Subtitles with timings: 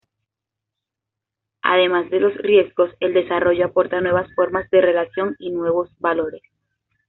[1.61, 6.41] Además de los riesgos, el desarrollo aporta nuevas formas de relación y nuevos valores.